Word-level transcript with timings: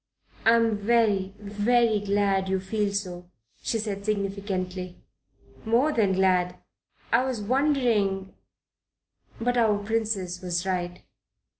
"I'm 0.45 0.79
very, 0.79 1.35
very 1.37 1.99
glad 1.99 2.49
you 2.49 2.59
feel 2.59 2.91
so," 2.91 3.29
she 3.61 3.77
said 3.77 4.03
significantly. 4.03 4.97
"More 5.63 5.91
than 5.93 6.13
glad. 6.13 6.57
I 7.11 7.23
was 7.23 7.39
wondering... 7.39 8.33
but 9.39 9.57
our 9.57 9.77
dear 9.77 9.85
Princess 9.85 10.41
was 10.41 10.65
right." 10.65 11.03